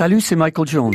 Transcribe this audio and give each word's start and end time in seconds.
Salut, 0.00 0.22
c'est 0.22 0.34
Michael 0.34 0.66
Jones. 0.66 0.94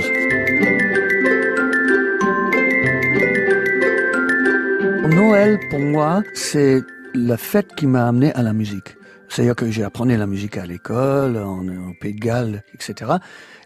Noël, 5.14 5.60
pour 5.70 5.80
moi, 5.80 6.24
c'est 6.34 6.82
la 7.14 7.38
fête 7.38 7.76
qui 7.76 7.86
m'a 7.86 8.08
amené 8.08 8.34
à 8.34 8.42
la 8.42 8.52
musique. 8.52 8.98
C'est-à-dire 9.30 9.56
que 9.56 9.70
j'ai 9.70 9.84
appris 9.84 10.18
la 10.18 10.26
musique 10.26 10.58
à 10.58 10.66
l'école, 10.66 11.38
en, 11.38 11.68
au 11.68 11.94
Pays 12.02 12.16
de 12.16 12.20
Galles, 12.20 12.64
etc. 12.74 13.18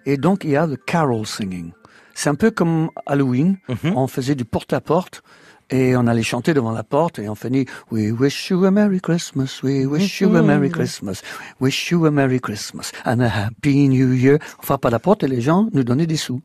Et 0.06 0.18
donc, 0.18 0.44
il 0.44 0.50
y 0.50 0.58
a 0.58 0.68
le 0.68 0.76
carol 0.76 1.26
singing. 1.26 1.72
C'est 2.14 2.30
un 2.30 2.36
peu 2.36 2.52
comme 2.52 2.90
Halloween. 3.06 3.60
Mhm. 3.70 3.96
On 3.96 4.08
faisait 4.08 4.36
du 4.36 4.44
porte-à-porte. 4.44 5.24
Et 5.72 5.96
on 5.96 6.08
allait 6.08 6.24
chanter 6.24 6.54
devant 6.56 6.72
la 6.72 6.84
porte 6.84 7.20
et 7.20 7.30
on 7.30 7.36
finit 7.36 7.66
We 7.92 8.12
wish 8.12 8.50
you 8.50 8.66
a 8.66 8.72
Merry 8.72 9.00
Christmas, 9.00 9.62
we 9.64 9.86
wish 9.86 10.20
you 10.22 10.36
a 10.36 10.42
Merry 10.42 10.70
Christmas, 10.72 11.22
we 11.60 11.68
wish 11.70 11.92
you 11.92 12.06
a 12.08 12.12
Merry 12.12 12.40
Christmas 12.40 12.92
and 13.06 13.20
a 13.22 13.28
Happy 13.28 13.88
New 13.88 14.14
Year. 14.14 14.40
On 14.60 14.64
frappe 14.64 14.86
à 14.86 14.90
la 14.90 14.98
porte 15.00 15.24
et 15.24 15.28
les 15.28 15.42
gens 15.42 15.70
nous 15.74 15.84
donnaient 15.84 16.08
des 16.08 16.18
sous. 16.18 16.42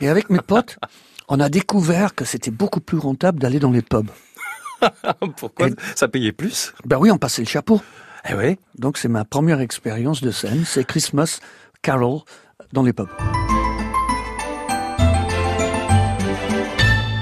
Et 0.00 0.08
avec 0.08 0.30
mes 0.30 0.38
potes, 0.40 0.78
on 1.28 1.40
a 1.40 1.48
découvert 1.50 2.14
que 2.14 2.24
c'était 2.24 2.50
beaucoup 2.50 2.80
plus 2.80 2.98
rentable 2.98 3.38
d'aller 3.38 3.58
dans 3.58 3.70
les 3.70 3.82
pubs. 3.82 4.08
Pourquoi 5.36 5.68
Et- 5.68 5.74
Ça 5.94 6.08
payait 6.08 6.32
plus? 6.32 6.72
Ben 6.86 6.96
oui, 6.98 7.10
on 7.10 7.18
passait 7.18 7.42
le 7.42 7.48
chapeau. 7.48 7.80
Eh 8.28 8.34
oui. 8.34 8.56
Donc 8.78 8.96
c'est 8.96 9.08
ma 9.08 9.24
première 9.26 9.60
expérience 9.60 10.22
de 10.22 10.30
scène, 10.30 10.64
c'est 10.66 10.84
Christmas 10.84 11.38
Carol 11.82 12.20
dans 12.72 12.82
les 12.82 12.94
pubs. 12.94 13.08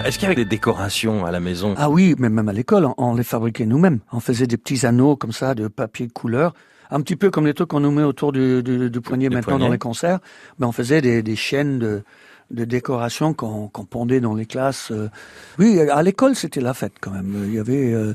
Est-ce 0.05 0.19
qu'il 0.19 0.25
y 0.25 0.27
avait 0.27 0.35
des 0.35 0.45
décorations 0.45 1.25
à 1.25 1.31
la 1.31 1.41
maison? 1.41 1.75
Ah 1.77 1.91
oui, 1.91 2.15
mais 2.19 2.29
même 2.29 2.49
à 2.49 2.53
l'école, 2.53 2.85
on, 2.87 2.95
on 2.99 3.15
les 3.15 3.23
fabriquait 3.25 3.67
nous-mêmes. 3.67 4.01
On 4.13 4.21
faisait 4.21 4.47
des 4.47 4.57
petits 4.57 4.85
anneaux 4.87 5.17
comme 5.17 5.33
ça 5.33 5.55
de 5.55 5.69
papier 5.69 6.07
de 6.07 6.13
couleur, 6.13 6.55
un 6.91 7.01
petit 7.01 7.17
peu 7.17 7.31
comme 7.31 7.47
les 7.47 7.55
trucs 7.55 7.69
qu'on 7.69 7.81
nous 7.81 7.91
met 7.91 8.03
autour 8.03 8.33
du, 8.33 8.63
du- 8.63 8.91
du 8.91 9.01
poignet 9.01 9.29
Du 9.29 9.37
maintenant 9.37 9.53
poignet. 9.55 9.67
dans 9.67 9.73
les 9.73 9.79
concerts. 9.79 10.19
Mais 10.59 10.67
on 10.67 10.73
faisait 10.73 11.01
des, 11.01 11.23
des 11.23 11.37
chaînes 11.37 11.79
de, 11.79 12.03
de 12.51 12.65
décoration 12.65 13.33
qu'on 13.33 13.69
qu'on 13.69 13.85
pondait 13.85 14.21
dans 14.21 14.35
les 14.35 14.45
classes. 14.47 14.91
euh. 14.91 15.09
Oui, 15.59 15.81
à 15.81 16.03
l'école, 16.03 16.35
c'était 16.35 16.61
la 16.61 16.75
fête 16.75 16.95
quand 17.01 17.11
même. 17.13 17.45
Il 17.47 17.55
y 17.55 17.59
avait, 17.59 17.93
euh, 17.95 18.15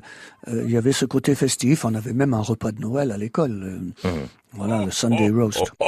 euh, 0.50 0.64
il 0.66 0.72
y 0.72 0.78
avait 0.78 0.92
ce 0.92 1.06
côté 1.06 1.34
festif. 1.36 1.86
On 1.86 1.96
avait 1.96 2.14
même 2.14 2.34
un 2.34 2.42
repas 2.42 2.72
de 2.72 2.82
Noël 2.82 3.12
à 3.12 3.18
l'école. 3.18 3.64
euh. 4.06 4.08
Mhm. 4.10 4.28
Voilà, 4.54 4.86
le 4.86 4.92
Sunday 4.92 5.30
roast. 5.30 5.72
Le 5.80 5.86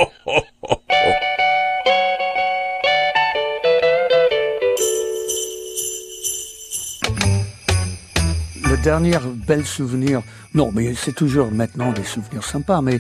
dernier 8.84 9.18
bel 9.48 9.66
souvenir, 9.66 10.22
non, 10.54 10.72
mais 10.74 10.94
c'est 10.96 11.14
toujours 11.16 11.52
maintenant 11.52 11.92
des 11.92 12.04
souvenirs 12.04 12.44
sympas, 12.44 12.82
mais 12.82 13.00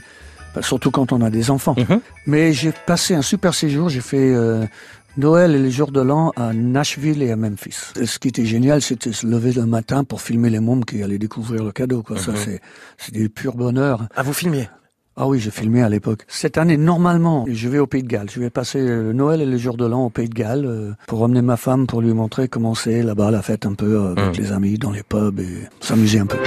bah, 0.54 0.62
surtout 0.62 0.92
quand 0.92 1.12
on 1.12 1.22
a 1.22 1.30
des 1.30 1.52
enfants. 1.52 1.76
Mhm. 1.78 2.02
Mais 2.28 2.54
j'ai 2.54 2.72
passé 2.86 3.16
un 3.16 3.22
super 3.22 3.54
séjour, 3.54 3.90
j'ai 3.90 4.02
fait 4.02 4.34
euh, 4.34 4.66
Noël 5.18 5.56
et 5.56 5.60
les 5.60 5.72
jours 5.72 5.92
de 5.92 6.02
l'an 6.02 6.32
à 6.36 6.54
Nashville 6.54 7.22
et 7.24 7.32
à 7.32 7.36
Memphis. 7.36 7.78
Et 8.00 8.06
ce 8.06 8.20
qui 8.20 8.28
était 8.30 8.46
génial, 8.46 8.82
c'était 8.82 9.14
se 9.14 9.26
lever 9.26 9.52
le 9.54 9.66
matin 9.66 10.04
pour 10.04 10.22
filmer 10.22 10.50
les 10.50 10.60
mômes 10.60 10.86
qui 10.86 11.02
allaient 11.04 11.18
découvrir 11.18 11.64
le 11.64 11.72
cadeau. 11.72 12.04
Quoi. 12.04 12.18
Ça, 12.18 12.32
Mhm. 12.32 12.38
c'est, 12.38 12.62
c'est 12.98 13.14
du 13.14 13.30
pur 13.30 13.56
bonheur. 13.56 14.08
Ah, 14.16 14.24
vous 14.24 14.34
filmiez? 14.34 14.70
Ah 15.16 15.28
oui, 15.28 15.40
j'ai 15.40 15.52
filmé 15.52 15.82
à 15.82 15.90
l'époque. 15.90 16.24
Cette 16.30 16.58
année, 16.58 16.78
normalement, 16.78 17.46
je 17.50 17.68
vais 17.68 17.80
au 17.80 17.88
Pays 17.88 18.04
de 18.04 18.08
Galles. 18.08 18.30
Je 18.32 18.40
vais 18.40 18.50
passer 18.50 18.80
euh, 18.80 19.12
Noël 19.12 19.42
et 19.42 19.46
les 19.46 19.58
jours 19.58 19.76
de 19.76 19.86
l'an 19.86 20.06
au 20.06 20.10
Pays 20.10 20.30
de 20.30 20.34
Galles 20.34 20.66
euh, 20.66 20.94
pour 21.08 21.22
emmener 21.24 21.42
ma 21.42 21.58
femme 21.58 21.88
pour 21.88 22.02
lui 22.02 22.14
montrer 22.14 22.48
comment 22.48 22.74
c'est 22.74 23.04
là-bas 23.04 23.30
la 23.30 23.42
fête 23.42 23.66
un 23.66 23.74
peu 23.74 23.96
euh, 24.00 24.14
avec 24.16 24.38
Mm. 24.38 24.42
les 24.42 24.52
amis 24.54 24.78
dans 24.78 24.92
les 24.92 25.04
pubs 25.04 25.40
et 25.42 25.68
s'amuser 25.82 26.20
un 26.20 26.26
peu. 26.26 26.38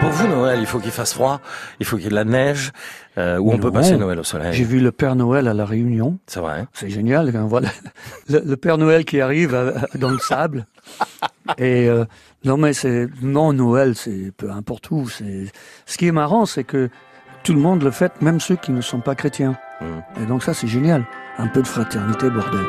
Pour 0.00 0.10
vous, 0.10 0.28
Noël, 0.28 0.58
il 0.60 0.66
faut 0.66 0.78
qu'il 0.78 0.90
fasse 0.90 1.14
froid, 1.14 1.40
il 1.80 1.86
faut 1.86 1.96
qu'il 1.96 2.04
y 2.04 2.08
ait 2.08 2.10
de 2.10 2.14
la 2.14 2.24
neige, 2.24 2.72
euh, 3.16 3.38
ou 3.38 3.50
on 3.50 3.52
Non. 3.54 3.58
peut 3.58 3.72
passer 3.72 3.96
Noël 3.96 4.18
au 4.18 4.24
J'ai 4.24 4.28
soleil. 4.28 4.62
vu 4.64 4.80
le 4.80 4.92
Père 4.92 5.16
Noël 5.16 5.48
à 5.48 5.54
la 5.54 5.64
Réunion. 5.64 6.18
C'est 6.26 6.40
vrai. 6.40 6.60
hein 6.60 6.68
C'est 6.74 6.90
génial. 6.90 7.30
Voilà 7.48 7.68
le, 8.28 8.42
le 8.44 8.56
Père 8.58 8.76
Noël 8.76 9.06
qui 9.06 9.22
arrive 9.22 9.56
dans 9.94 10.10
le 10.10 10.18
sable. 10.18 10.66
Et 11.58 11.88
euh, 11.88 12.04
non, 12.44 12.56
mais 12.56 12.72
c'est 12.72 13.08
non 13.22 13.52
Noël, 13.52 13.94
c'est 13.94 14.32
peu 14.36 14.50
importe 14.50 14.90
où. 14.90 15.08
C'est 15.08 15.46
ce 15.86 15.98
qui 15.98 16.06
est 16.06 16.12
marrant, 16.12 16.46
c'est 16.46 16.64
que 16.64 16.88
tout 17.42 17.52
le 17.52 17.60
monde 17.60 17.82
le 17.82 17.90
fête, 17.90 18.20
même 18.22 18.40
ceux 18.40 18.56
qui 18.56 18.72
ne 18.72 18.80
sont 18.80 19.00
pas 19.00 19.14
chrétiens. 19.14 19.56
Mmh. 19.80 20.22
Et 20.22 20.26
donc 20.26 20.42
ça, 20.42 20.54
c'est 20.54 20.68
génial. 20.68 21.04
Un 21.38 21.48
peu 21.48 21.62
de 21.62 21.66
fraternité, 21.66 22.30
bordel. 22.30 22.64